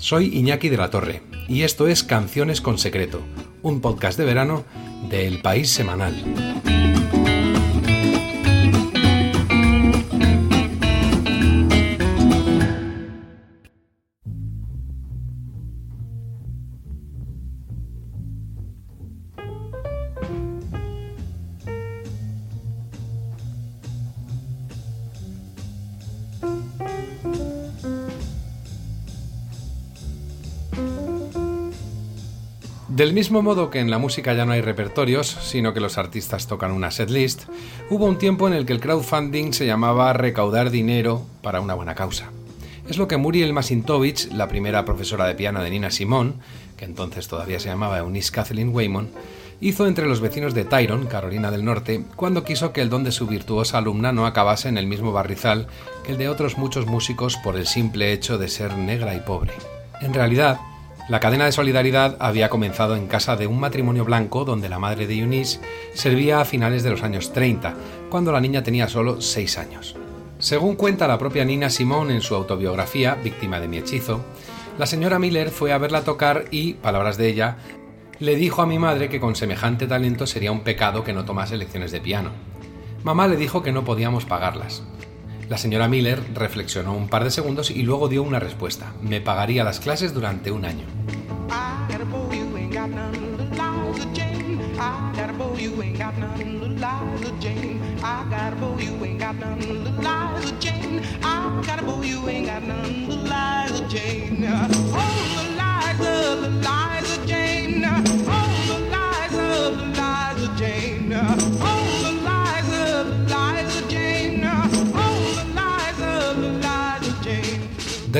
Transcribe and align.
Soy 0.00 0.34
Iñaki 0.34 0.70
de 0.70 0.78
la 0.78 0.88
Torre 0.88 1.20
y 1.46 1.62
esto 1.62 1.86
es 1.86 2.02
Canciones 2.02 2.62
con 2.62 2.78
Secreto, 2.78 3.20
un 3.60 3.82
podcast 3.82 4.18
de 4.18 4.24
verano 4.24 4.64
de 5.10 5.26
El 5.26 5.42
País 5.42 5.68
Semanal. 5.68 6.14
Del 33.00 33.14
mismo 33.14 33.40
modo 33.40 33.70
que 33.70 33.80
en 33.80 33.90
la 33.90 33.96
música 33.96 34.34
ya 34.34 34.44
no 34.44 34.52
hay 34.52 34.60
repertorios, 34.60 35.26
sino 35.26 35.72
que 35.72 35.80
los 35.80 35.96
artistas 35.96 36.46
tocan 36.46 36.70
una 36.70 36.90
setlist, 36.90 37.44
hubo 37.88 38.04
un 38.04 38.18
tiempo 38.18 38.46
en 38.46 38.52
el 38.52 38.66
que 38.66 38.74
el 38.74 38.80
crowdfunding 38.80 39.54
se 39.54 39.64
llamaba 39.64 40.12
recaudar 40.12 40.70
dinero 40.70 41.24
para 41.40 41.62
una 41.62 41.72
buena 41.72 41.94
causa. 41.94 42.30
Es 42.90 42.98
lo 42.98 43.08
que 43.08 43.16
Muriel 43.16 43.54
Masintovich, 43.54 44.30
la 44.32 44.48
primera 44.48 44.84
profesora 44.84 45.24
de 45.24 45.34
piano 45.34 45.62
de 45.62 45.70
Nina 45.70 45.90
Simone, 45.90 46.34
que 46.76 46.84
entonces 46.84 47.26
todavía 47.26 47.58
se 47.58 47.70
llamaba 47.70 48.00
Eunice 48.00 48.32
Kathleen 48.32 48.68
Waymon, 48.68 49.08
hizo 49.62 49.86
entre 49.86 50.06
los 50.06 50.20
vecinos 50.20 50.52
de 50.52 50.66
Tyron, 50.66 51.06
Carolina 51.06 51.50
del 51.50 51.64
Norte, 51.64 52.04
cuando 52.16 52.44
quiso 52.44 52.74
que 52.74 52.82
el 52.82 52.90
don 52.90 53.02
de 53.02 53.12
su 53.12 53.26
virtuosa 53.26 53.78
alumna 53.78 54.12
no 54.12 54.26
acabase 54.26 54.68
en 54.68 54.76
el 54.76 54.86
mismo 54.86 55.10
barrizal 55.10 55.68
que 56.04 56.12
el 56.12 56.18
de 56.18 56.28
otros 56.28 56.58
muchos 56.58 56.84
músicos 56.84 57.38
por 57.38 57.56
el 57.56 57.66
simple 57.66 58.12
hecho 58.12 58.36
de 58.36 58.48
ser 58.48 58.76
negra 58.76 59.14
y 59.14 59.20
pobre. 59.20 59.54
En 60.02 60.12
realidad, 60.12 60.60
la 61.08 61.20
cadena 61.20 61.46
de 61.46 61.52
solidaridad 61.52 62.16
había 62.20 62.48
comenzado 62.50 62.96
en 62.96 63.06
casa 63.06 63.36
de 63.36 63.46
un 63.46 63.58
matrimonio 63.58 64.04
blanco 64.04 64.44
donde 64.44 64.68
la 64.68 64.78
madre 64.78 65.06
de 65.06 65.18
Eunice 65.18 65.60
servía 65.94 66.40
a 66.40 66.44
finales 66.44 66.82
de 66.82 66.90
los 66.90 67.02
años 67.02 67.32
30, 67.32 67.74
cuando 68.10 68.32
la 68.32 68.40
niña 68.40 68.62
tenía 68.62 68.88
solo 68.88 69.20
6 69.20 69.58
años. 69.58 69.96
Según 70.38 70.76
cuenta 70.76 71.08
la 71.08 71.18
propia 71.18 71.44
Nina 71.44 71.68
Simone 71.68 72.14
en 72.14 72.22
su 72.22 72.34
autobiografía, 72.34 73.14
Víctima 73.14 73.60
de 73.60 73.68
mi 73.68 73.78
hechizo, 73.78 74.24
la 74.78 74.86
señora 74.86 75.18
Miller 75.18 75.50
fue 75.50 75.72
a 75.72 75.78
verla 75.78 76.04
tocar 76.04 76.46
y, 76.50 76.74
palabras 76.74 77.16
de 77.18 77.28
ella, 77.28 77.56
le 78.18 78.36
dijo 78.36 78.62
a 78.62 78.66
mi 78.66 78.78
madre 78.78 79.08
que 79.08 79.20
con 79.20 79.34
semejante 79.34 79.86
talento 79.86 80.26
sería 80.26 80.52
un 80.52 80.60
pecado 80.60 81.04
que 81.04 81.12
no 81.12 81.24
tomase 81.24 81.56
lecciones 81.56 81.90
de 81.90 82.00
piano. 82.00 82.30
Mamá 83.02 83.28
le 83.28 83.36
dijo 83.36 83.62
que 83.62 83.72
no 83.72 83.84
podíamos 83.84 84.26
pagarlas. 84.26 84.82
La 85.50 85.58
señora 85.58 85.88
Miller 85.88 86.22
reflexionó 86.32 86.92
un 86.94 87.08
par 87.08 87.24
de 87.24 87.32
segundos 87.32 87.72
y 87.72 87.82
luego 87.82 88.08
dio 88.08 88.22
una 88.22 88.38
respuesta. 88.38 88.92
Me 89.02 89.20
pagaría 89.20 89.64
las 89.64 89.80
clases 89.80 90.14
durante 90.14 90.52
un 90.52 90.64
año. 90.64 90.86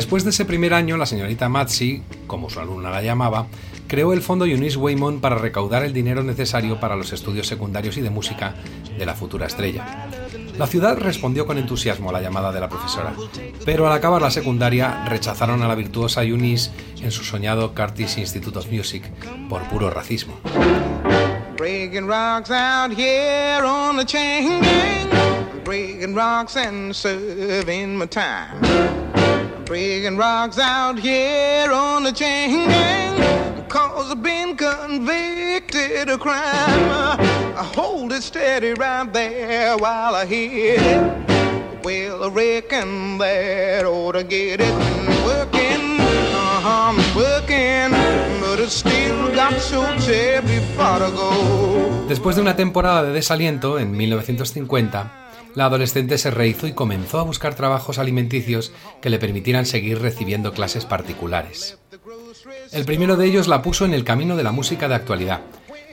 Después 0.00 0.24
de 0.24 0.30
ese 0.30 0.46
primer 0.46 0.72
año, 0.72 0.96
la 0.96 1.04
señorita 1.04 1.50
Matsi, 1.50 2.02
como 2.26 2.48
su 2.48 2.58
alumna 2.58 2.88
la 2.88 3.02
llamaba, 3.02 3.48
creó 3.86 4.14
el 4.14 4.22
fondo 4.22 4.46
Eunice 4.46 4.78
Waymon 4.78 5.20
para 5.20 5.36
recaudar 5.36 5.84
el 5.84 5.92
dinero 5.92 6.22
necesario 6.22 6.80
para 6.80 6.96
los 6.96 7.12
estudios 7.12 7.46
secundarios 7.46 7.98
y 7.98 8.00
de 8.00 8.08
música 8.08 8.54
de 8.96 9.04
la 9.04 9.14
futura 9.14 9.46
estrella. 9.46 10.08
La 10.56 10.66
ciudad 10.66 10.96
respondió 10.96 11.44
con 11.44 11.58
entusiasmo 11.58 12.08
a 12.08 12.14
la 12.14 12.22
llamada 12.22 12.50
de 12.50 12.60
la 12.60 12.70
profesora, 12.70 13.12
pero 13.66 13.86
al 13.86 13.92
acabar 13.92 14.22
la 14.22 14.30
secundaria 14.30 15.04
rechazaron 15.04 15.60
a 15.60 15.68
la 15.68 15.74
virtuosa 15.74 16.24
Eunice 16.24 16.70
en 17.02 17.10
su 17.10 17.22
soñado 17.22 17.74
Curtis 17.74 18.16
Institute 18.16 18.58
of 18.58 18.70
Music 18.72 19.04
por 19.50 19.60
puro 19.64 19.90
racismo. 19.90 20.40
Cause 33.68 34.10
I've 34.10 34.20
been 34.20 34.56
convicted 34.56 36.08
of 36.10 36.18
crime. 36.18 36.90
I 37.56 37.62
hold 37.76 38.12
it 38.12 38.22
steady 38.22 38.74
right 38.74 39.06
there 39.12 39.76
while 39.76 40.16
I 40.16 40.26
hit 40.26 40.80
it. 40.82 41.84
Well, 41.84 42.24
I 42.24 42.28
reckon 42.30 43.18
that 43.18 43.84
ought 43.84 44.12
to 44.12 44.24
get 44.24 44.60
it 44.60 44.74
working. 45.24 46.00
Uh-huh, 46.34 46.96
working. 47.14 47.90
To 50.80 51.10
go. 51.12 52.08
Después 52.08 52.34
de 52.34 52.42
una 52.42 52.56
temporada 52.56 53.04
de 53.04 53.12
desaliento 53.12 53.78
en 53.78 53.92
1950, 53.92 55.19
la 55.54 55.66
adolescente 55.66 56.18
se 56.18 56.30
rehizo 56.30 56.66
y 56.66 56.72
comenzó 56.72 57.18
a 57.18 57.24
buscar 57.24 57.54
trabajos 57.54 57.98
alimenticios 57.98 58.72
que 59.00 59.10
le 59.10 59.18
permitieran 59.18 59.66
seguir 59.66 60.00
recibiendo 60.00 60.52
clases 60.52 60.84
particulares. 60.84 61.78
El 62.72 62.84
primero 62.84 63.16
de 63.16 63.26
ellos 63.26 63.48
la 63.48 63.62
puso 63.62 63.84
en 63.84 63.94
el 63.94 64.04
camino 64.04 64.36
de 64.36 64.44
la 64.44 64.52
música 64.52 64.88
de 64.88 64.94
actualidad, 64.94 65.40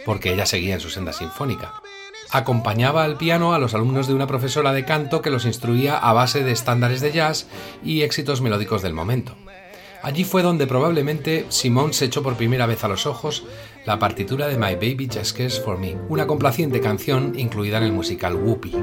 porque 0.06 0.34
ella 0.34 0.46
seguía 0.46 0.76
en 0.76 0.80
su 0.80 0.90
senda 0.90 1.14
sinfónica. 1.14 1.82
Acompañaba 2.30 3.04
al 3.04 3.18
piano 3.18 3.54
a 3.54 3.60
los 3.60 3.74
alumnos 3.74 4.08
de 4.08 4.14
una 4.14 4.28
profesora 4.28 4.74
de 4.74 4.86
canto 4.86 5.22
que 5.22 5.30
los 5.30 5.46
instruía 5.46 5.98
a 5.98 6.14
base 6.14 6.44
de 6.44 6.52
estándares 6.52 7.02
de 7.02 7.14
jazz 7.14 7.48
y 7.84 8.02
éxitos 8.02 8.42
melódicos 8.42 8.82
del 8.82 8.94
momento. 8.94 9.36
Allí 10.04 10.24
fue 10.24 10.44
donde 10.44 10.68
probablemente 10.68 11.46
Simone 11.50 11.94
se 11.94 12.06
echó 12.06 12.22
por 12.22 12.36
primera 12.36 12.66
vez 12.66 12.84
a 12.84 12.88
los 12.88 13.06
ojos 13.06 13.46
la 13.86 13.98
partitura 13.98 14.48
de 14.48 14.58
My 14.58 14.76
Baby 14.76 15.10
Just 15.12 15.36
Cares 15.36 15.60
for 15.60 15.78
Me, 15.78 15.96
una 16.10 16.28
complaciente 16.28 16.82
canción 16.82 17.34
incluida 17.38 17.78
en 17.78 17.84
el 17.84 17.94
musical 17.94 18.36
Whoopi. 18.36 18.74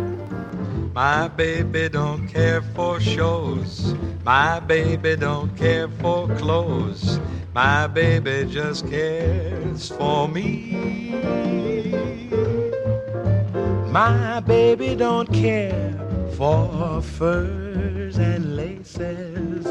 My 0.95 1.27
baby 1.27 1.89
don't 1.89 2.29
care 2.29 2.63
for 2.63 3.01
shows. 3.01 3.97
My 4.23 4.61
baby 4.61 5.17
don't 5.17 5.53
care 5.57 5.89
for 5.89 6.29
clothes. 6.37 7.19
My 7.53 7.89
baby 7.89 8.47
just 8.49 8.89
cares 8.89 9.89
for 9.89 10.29
me. 10.29 11.11
My 13.91 14.39
baby 14.39 14.95
don't 14.95 15.33
care 15.33 15.99
for 16.37 17.03
furs 17.03 18.17
and 18.17 18.57
laces. 18.57 19.67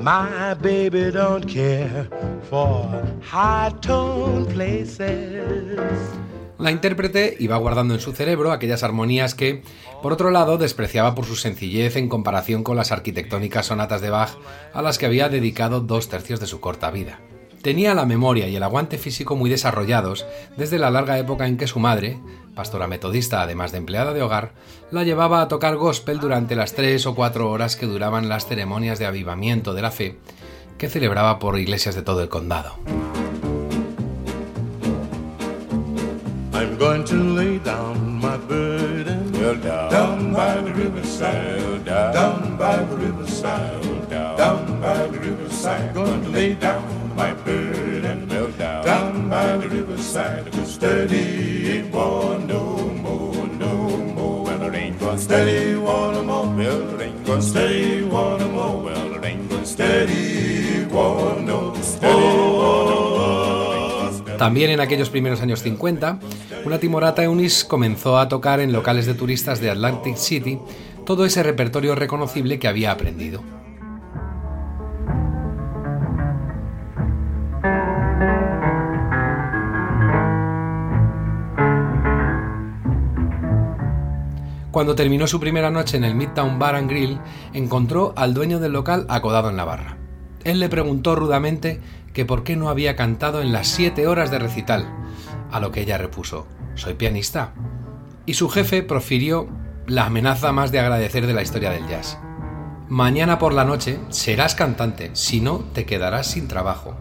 My 0.00 0.54
baby 0.54 1.10
don't 1.10 1.46
care 1.46 2.08
for 2.44 3.06
high 3.20 3.74
tone 3.82 4.46
places. 4.46 6.16
La 6.58 6.70
intérprete 6.70 7.36
iba 7.38 7.56
guardando 7.58 7.94
en 7.94 8.00
su 8.00 8.12
cerebro 8.12 8.50
aquellas 8.50 8.82
armonías 8.82 9.34
que, 9.34 9.62
por 10.02 10.12
otro 10.12 10.30
lado, 10.30 10.56
despreciaba 10.56 11.14
por 11.14 11.26
su 11.26 11.36
sencillez 11.36 11.96
en 11.96 12.08
comparación 12.08 12.62
con 12.62 12.76
las 12.76 12.92
arquitectónicas 12.92 13.66
sonatas 13.66 14.00
de 14.00 14.10
Bach 14.10 14.38
a 14.72 14.80
las 14.80 14.98
que 14.98 15.06
había 15.06 15.28
dedicado 15.28 15.80
dos 15.80 16.08
tercios 16.08 16.40
de 16.40 16.46
su 16.46 16.60
corta 16.60 16.90
vida. 16.90 17.20
Tenía 17.60 17.94
la 17.94 18.06
memoria 18.06 18.48
y 18.48 18.56
el 18.56 18.62
aguante 18.62 18.96
físico 18.96 19.36
muy 19.36 19.50
desarrollados 19.50 20.24
desde 20.56 20.78
la 20.78 20.90
larga 20.90 21.18
época 21.18 21.46
en 21.46 21.56
que 21.56 21.66
su 21.66 21.80
madre, 21.80 22.20
pastora 22.54 22.86
metodista 22.86 23.42
además 23.42 23.72
de 23.72 23.78
empleada 23.78 24.14
de 24.14 24.22
hogar, 24.22 24.52
la 24.90 25.02
llevaba 25.02 25.42
a 25.42 25.48
tocar 25.48 25.76
gospel 25.76 26.20
durante 26.20 26.56
las 26.56 26.74
tres 26.74 27.06
o 27.06 27.14
cuatro 27.14 27.50
horas 27.50 27.76
que 27.76 27.86
duraban 27.86 28.28
las 28.28 28.46
ceremonias 28.46 28.98
de 28.98 29.06
avivamiento 29.06 29.74
de 29.74 29.82
la 29.82 29.90
fe 29.90 30.18
que 30.78 30.88
celebraba 30.88 31.38
por 31.38 31.58
iglesias 31.58 31.94
de 31.94 32.02
todo 32.02 32.22
el 32.22 32.28
condado. 32.28 32.76
To 37.06 37.14
lay 37.14 37.58
down 37.58 38.20
my 38.20 38.36
burden 38.36 39.30
down, 39.30 39.90
down 39.90 40.32
by 40.32 40.60
the 40.60 40.74
riverside, 40.74 41.84
down, 41.84 42.12
down 42.12 42.56
by 42.56 42.76
the 42.82 42.96
riverside, 42.96 44.10
down, 44.10 44.36
down 44.36 44.80
by 44.80 45.06
the 45.06 45.18
riverside. 45.20 45.94
Going 45.94 46.24
to 46.24 46.28
lay 46.30 46.54
down 46.54 47.16
my 47.16 47.32
burden 47.32 48.28
down, 48.58 48.84
down 48.84 49.28
by 49.28 49.56
the 49.56 49.68
riverside. 49.68 50.50
Cause 50.52 50.74
steady 50.74 51.78
ain't 51.78 51.94
one 51.94 52.46
no 52.46 52.76
more, 52.76 53.46
no 53.46 53.96
more. 54.16 54.44
Well, 54.44 54.62
it 54.62 54.74
ain't 54.74 54.98
going 54.98 55.18
steady 55.18 55.76
one 55.76 56.26
more. 56.26 56.46
Well, 56.56 57.00
it 57.00 57.02
ain't 57.02 57.24
going 57.24 57.42
steady 57.42 58.02
one 58.02 58.40
more. 58.40 58.45
También 64.38 64.70
en 64.70 64.80
aquellos 64.80 65.08
primeros 65.08 65.40
años 65.40 65.62
50, 65.62 66.20
una 66.64 66.78
timorata 66.78 67.24
Eunice 67.24 67.66
comenzó 67.66 68.18
a 68.18 68.28
tocar 68.28 68.60
en 68.60 68.72
locales 68.72 69.06
de 69.06 69.14
turistas 69.14 69.60
de 69.60 69.70
Atlantic 69.70 70.16
City 70.16 70.58
todo 71.06 71.24
ese 71.24 71.42
repertorio 71.42 71.94
reconocible 71.94 72.58
que 72.58 72.68
había 72.68 72.92
aprendido. 72.92 73.42
Cuando 84.70 84.94
terminó 84.94 85.26
su 85.26 85.40
primera 85.40 85.70
noche 85.70 85.96
en 85.96 86.04
el 86.04 86.14
Midtown 86.14 86.58
Bar 86.58 86.74
and 86.74 86.90
Grill, 86.90 87.18
encontró 87.54 88.12
al 88.14 88.34
dueño 88.34 88.60
del 88.60 88.72
local 88.72 89.06
acodado 89.08 89.48
en 89.48 89.56
la 89.56 89.64
barra. 89.64 89.96
Él 90.44 90.60
le 90.60 90.68
preguntó 90.68 91.16
rudamente 91.16 91.80
que 92.16 92.24
por 92.24 92.44
qué 92.44 92.56
no 92.56 92.70
había 92.70 92.96
cantado 92.96 93.42
en 93.42 93.52
las 93.52 93.68
siete 93.68 94.06
horas 94.06 94.30
de 94.30 94.38
recital, 94.38 94.88
a 95.52 95.60
lo 95.60 95.70
que 95.70 95.82
ella 95.82 95.98
repuso, 95.98 96.46
soy 96.74 96.94
pianista. 96.94 97.52
Y 98.24 98.32
su 98.32 98.48
jefe 98.48 98.82
profirió 98.82 99.50
la 99.86 100.06
amenaza 100.06 100.50
más 100.50 100.72
de 100.72 100.80
agradecer 100.80 101.26
de 101.26 101.34
la 101.34 101.42
historia 101.42 101.70
del 101.70 101.86
jazz. 101.86 102.18
Mañana 102.88 103.38
por 103.38 103.52
la 103.52 103.66
noche 103.66 104.00
serás 104.08 104.54
cantante, 104.54 105.10
si 105.12 105.42
no 105.42 105.58
te 105.74 105.84
quedarás 105.84 106.28
sin 106.28 106.48
trabajo. 106.48 106.96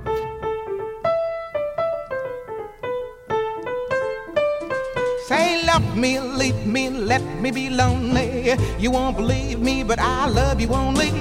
Me, 5.95 6.19
leave 6.19 6.65
me, 6.65 6.89
let 6.89 7.21
me 7.41 7.51
be 7.51 7.69
lonely. 7.69 8.55
You 8.79 8.91
won't 8.91 9.17
believe 9.17 9.59
me, 9.59 9.83
but 9.83 9.99
I 9.99 10.27
love 10.27 10.61
you 10.61 10.69
only. 10.69 11.11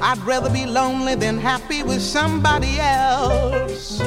I'd 0.00 0.18
rather 0.26 0.50
be 0.50 0.66
lonely 0.66 1.14
than 1.14 1.38
happy 1.38 1.82
with 1.82 2.02
somebody 2.02 2.78
else. 2.78 4.02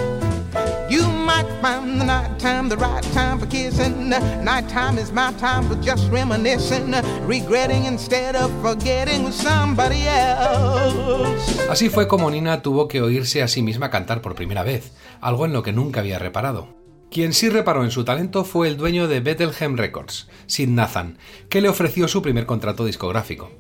You 0.90 1.08
might 1.08 1.48
find 1.62 2.00
the 2.00 2.06
night 2.06 2.38
time 2.40 2.70
the 2.70 2.78
right 2.78 3.04
time 3.14 3.40
for 3.40 3.48
kissing. 3.48 4.10
Nighttime 4.10 5.00
is 5.00 5.12
my 5.12 5.34
time 5.34 5.68
for 5.68 5.76
just 5.82 6.10
reminiscing, 6.12 6.94
regretting 7.26 7.86
instead 7.86 8.36
of 8.36 8.52
forgetting 8.62 9.24
with 9.24 9.34
somebody 9.34 10.08
else. 10.08 11.68
Así 11.70 11.90
fue 11.90 12.08
como 12.08 12.30
Nina 12.30 12.62
tuvo 12.62 12.88
que 12.88 13.02
oírse 13.02 13.42
a 13.42 13.48
sí 13.48 13.64
misma 13.64 13.90
cantar 13.90 14.22
por 14.22 14.36
primera 14.36 14.64
vez, 14.64 14.92
algo 15.22 15.46
en 15.46 15.54
lo 15.54 15.64
que 15.64 15.74
nunca 15.74 16.02
había 16.02 16.20
reparado. 16.20 16.85
Quien 17.16 17.32
sí 17.32 17.48
reparó 17.48 17.86
en 17.86 17.92
su 17.92 18.04
talento 18.04 18.44
fue 18.44 18.68
el 18.68 18.76
dueño 18.76 19.08
de 19.08 19.22
Bethlehem 19.22 19.78
Records, 19.78 20.28
Sid 20.48 20.68
Nathan, 20.68 21.18
que 21.48 21.62
le 21.62 21.70
ofreció 21.70 22.10
su 22.10 22.22
primer 22.22 22.46
contrato 22.46 22.84
discográfico. 22.84 23.54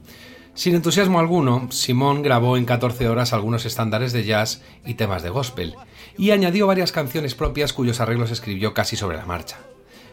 Sin 0.56 0.76
entusiasmo 0.76 1.22
alguno, 1.22 1.72
Simón 1.72 2.22
grabó 2.22 2.58
en 2.58 2.66
14 2.66 3.08
horas 3.08 3.32
algunos 3.32 3.66
estándares 3.66 4.12
de 4.12 4.26
jazz 4.26 4.62
y 4.86 4.96
temas 4.96 5.24
de 5.24 5.30
gospel, 5.30 5.76
y 6.18 6.32
añadió 6.32 6.68
varias 6.68 6.92
canciones 6.92 7.34
propias 7.34 7.72
cuyos 7.72 8.02
arreglos 8.02 8.30
escribió 8.30 8.74
casi 8.74 8.98
sobre 8.98 9.16
la 9.16 9.26
marcha. 9.26 9.60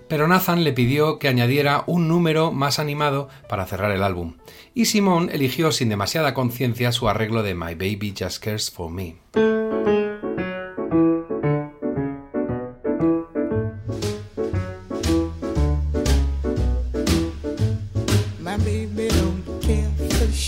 Pero 0.06 0.28
Nathan 0.28 0.62
le 0.62 0.72
pidió 0.72 1.18
que 1.18 1.26
añadiera 1.26 1.82
un 1.88 2.06
número 2.06 2.52
más 2.52 2.78
animado 2.78 3.28
para 3.48 3.66
cerrar 3.66 3.90
el 3.90 4.04
álbum, 4.04 4.36
y 4.72 4.84
Simón 4.84 5.30
eligió 5.32 5.72
sin 5.72 5.88
demasiada 5.88 6.32
conciencia 6.32 6.92
su 6.92 7.08
arreglo 7.08 7.42
de 7.42 7.56
My 7.56 7.74
Baby 7.74 8.14
Just 8.16 8.40
Cares 8.40 8.70
for 8.70 8.88
Me. 8.88 9.16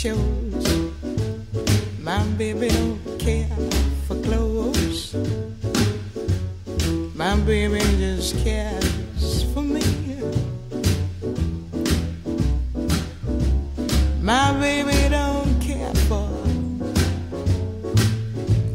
Shows. 0.05 0.67
My 1.99 2.23
baby 2.37 2.69
don't 2.69 3.19
care 3.19 3.49
for 4.07 4.17
clothes. 4.21 5.15
My 7.15 7.35
baby 7.37 7.81
just 7.97 8.37
cares 8.45 9.45
for 9.55 9.63
me. 9.63 9.81
My 14.21 14.53
baby 14.61 15.09
don't 15.09 15.59
care 15.59 15.95
for 16.09 16.29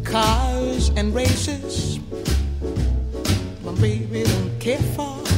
cars 0.03 0.89
and 0.97 1.13
races. 1.13 1.99
My 3.63 3.73
baby 3.73 4.23
don't 4.23 4.59
care 4.59 4.81
for 4.97 5.28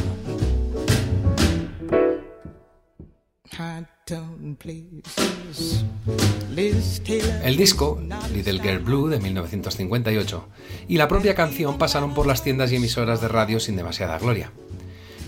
El 7.44 7.58
disco, 7.58 8.02
Little 8.34 8.60
Girl 8.62 8.80
Blue 8.80 9.08
de 9.08 9.20
1958, 9.20 10.48
y 10.88 10.98
la 10.98 11.08
propia 11.08 11.36
canción 11.36 11.78
pasaron 11.78 12.14
por 12.14 12.28
las 12.28 12.44
tiendas 12.44 12.72
y 12.72 12.76
emisoras 12.76 13.22
de 13.22 13.28
radio 13.28 13.60
sin 13.60 13.76
demasiada 13.76 14.18
gloria. 14.20 14.52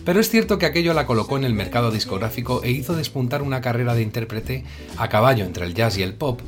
Pero 0.06 0.20
es 0.20 0.30
cierto 0.30 0.58
que 0.58 0.66
aquello 0.66 0.94
la 0.94 1.06
colocó 1.06 1.38
en 1.38 1.46
el 1.46 1.54
mercado 1.54 1.92
discográfico 1.92 2.62
e 2.64 2.72
hizo 2.72 2.96
despuntar 2.96 3.42
una 3.42 3.62
carrera 3.62 3.94
de 3.96 4.02
intérprete 4.02 4.66
a 4.98 5.08
caballo 5.08 5.46
entre 5.46 5.66
el 5.66 5.74
jazz 5.74 5.98
y 5.98 6.04
el 6.04 6.14
pop, 6.14 6.42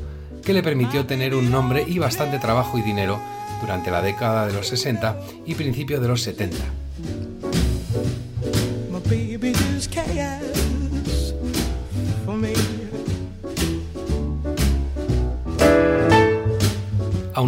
que 0.43 0.53
le 0.53 0.63
permitió 0.63 1.05
tener 1.05 1.35
un 1.35 1.51
nombre 1.51 1.85
y 1.88 1.99
bastante 1.99 2.39
trabajo 2.39 2.77
y 2.77 2.81
dinero 2.81 3.19
durante 3.61 3.91
la 3.91 4.01
década 4.01 4.45
de 4.45 4.53
los 4.53 4.67
60 4.67 5.19
y 5.45 5.55
principio 5.55 6.01
de 6.01 6.07
los 6.07 6.21
70. 6.21 6.57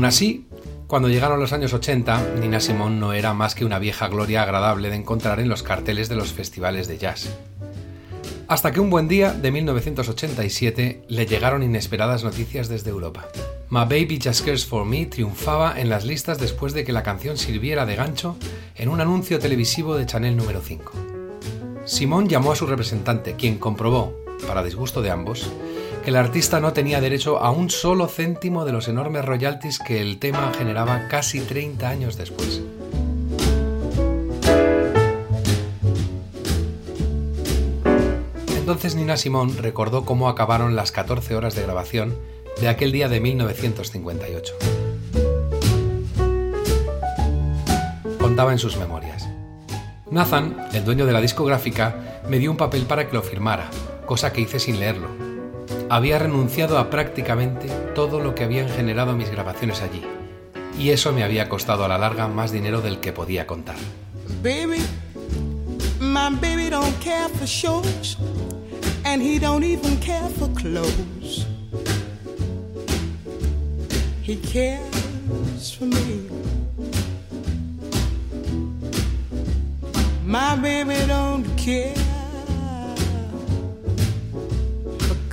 Así, 0.08 0.48
cuando 0.88 1.10
llegaron 1.10 1.40
los 1.40 1.54
años 1.54 1.74
80, 1.74 2.36
Nina 2.40 2.60
Simone 2.60 2.96
no 2.96 3.14
era 3.14 3.34
más 3.34 3.56
que 3.56 3.66
una 3.66 3.78
vieja 3.78 4.08
gloria 4.08 4.42
agradable 4.42 4.90
de 4.90 4.96
encontrar 4.96 5.40
en 5.40 5.50
los 5.50 5.62
carteles 5.62 6.10
de 6.10 6.16
los 6.16 6.32
festivales 6.32 6.88
de 6.88 6.98
jazz. 6.98 7.30
Hasta 8.48 8.72
que 8.72 8.80
un 8.80 8.90
buen 8.90 9.10
día 9.10 9.34
de 9.34 9.52
1987 9.52 11.04
le 11.10 11.26
llegaron 11.26 11.62
inesperadas 11.62 12.24
noticias 12.24 12.70
desde 12.70 12.90
Europa. 12.90 13.28
My 13.70 13.82
Baby 13.82 14.20
Just 14.24 14.46
Cares 14.46 14.66
for 14.66 14.86
Me 14.86 15.06
triunfaba 15.06 15.78
en 15.78 15.90
las 15.90 16.06
listas 16.06 16.40
después 16.40 16.74
de 16.74 16.86
que 16.86 16.94
la 16.94 17.04
canción 17.04 17.38
sirviera 17.38 17.86
de 17.86 17.98
gancho 17.98 18.38
en 18.76 18.88
un 18.88 19.02
anuncio 19.02 19.40
televisivo 19.40 19.98
de 19.98 20.06
Chanel 20.06 20.38
número 20.38 20.62
5. 20.62 20.94
Simone 21.84 22.30
llamó 22.30 22.54
a 22.54 22.56
su 22.56 22.66
representante, 22.66 23.36
quien 23.36 23.58
comprobó, 23.58 24.16
para 24.48 24.64
disgusto 24.64 25.02
de 25.02 25.12
ambos, 25.12 25.52
el 26.08 26.16
artista 26.16 26.62
no 26.62 26.72
tenía 26.72 27.02
derecho 27.02 27.38
a 27.40 27.52
un 27.52 27.70
solo 27.70 28.08
céntimo 28.08 28.64
de 28.64 28.72
los 28.72 28.88
enormes 28.88 29.26
royalties 29.26 29.78
que 29.78 30.00
el 30.00 30.20
tema 30.20 30.54
generaba 30.58 31.10
casi 31.10 31.42
30 31.42 31.90
años 31.90 32.16
después. 32.16 32.62
Entonces 38.58 38.96
Nina 38.96 39.18
Simone 39.18 39.52
recordó 39.60 40.06
cómo 40.06 40.30
acabaron 40.30 40.78
las 40.78 40.94
14 40.94 41.36
horas 41.36 41.56
de 41.56 41.64
grabación 41.64 42.16
de 42.62 42.70
aquel 42.70 42.94
día 42.94 43.10
de 43.10 43.20
1958. 43.20 44.54
Contaba 48.18 48.54
en 48.54 48.60
sus 48.60 48.78
memorias. 48.78 49.28
Nathan, 50.10 50.56
el 50.72 50.86
dueño 50.86 51.06
de 51.06 51.12
la 51.12 51.20
discográfica, 51.20 52.22
me 52.30 52.40
dio 52.40 52.50
un 52.50 52.56
papel 52.56 52.84
para 52.84 53.10
que 53.10 53.14
lo 53.14 53.22
firmara, 53.22 53.70
cosa 54.06 54.32
que 54.32 54.40
hice 54.40 54.58
sin 54.58 54.80
leerlo. 54.80 55.27
Había 55.90 56.20
renunciado 56.20 56.78
a 56.80 56.90
prácticamente 56.90 57.70
todo 57.96 58.20
lo 58.20 58.36
que 58.36 58.44
habían 58.44 58.68
generado 58.68 59.16
mis 59.16 59.30
grabaciones 59.30 59.82
allí, 59.82 60.02
y 60.78 60.90
eso 60.90 61.14
me 61.14 61.24
había 61.24 61.48
costado 61.48 61.86
a 61.86 61.88
la 61.88 61.98
larga 61.98 62.28
más 62.28 62.52
dinero 62.52 62.82
del 62.82 63.00
que 63.00 63.14
podía 63.14 63.48
contar. 63.48 63.78
Baby, 64.44 64.84
my 66.00 66.36
baby 66.42 66.70
don't 66.70 66.94
care 67.02 67.30
for 67.30 67.48
shows, 67.48 68.18
and 69.06 69.22
he 69.22 69.40
don't 69.40 69.64
even 69.64 69.98
care 69.98 70.30
for 70.38 70.50
clothes. 70.54 71.48
He 74.24 74.36
cares 74.36 75.74
for 75.78 75.86
me. 75.86 76.28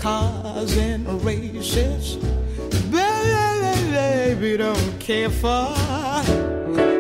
Cars 0.05 0.77
and 0.77 1.03
races. 1.25 2.17
Baby, 2.93 4.59
don't 4.59 5.01
care 5.01 5.31
for. 5.31 5.73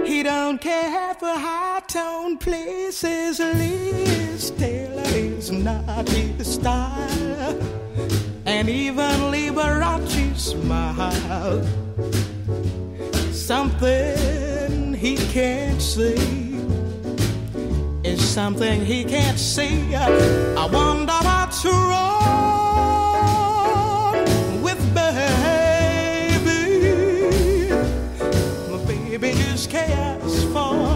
He 0.06 0.22
don't 0.22 0.58
care 0.58 1.12
for 1.12 1.34
high 1.48 1.82
tone 1.86 2.38
places. 2.38 3.40
Liz 3.40 4.52
Taylor 4.52 5.02
is 5.04 5.52
not 5.52 6.08
his 6.08 6.54
style, 6.54 7.60
and 8.46 8.70
even 8.70 9.16
Liberace 9.34 10.38
smile. 10.38 11.62
Something 13.34 14.94
he 14.94 15.16
can't 15.36 15.82
see 15.82 16.56
is 18.02 18.26
something 18.26 18.82
he 18.82 19.04
can't 19.04 19.38
see. 19.38 19.94
I 19.94 20.66
wonder 20.72 21.18
what's 21.28 21.66
wrong 21.66 22.23
baby 29.66 29.94
just 30.22 30.93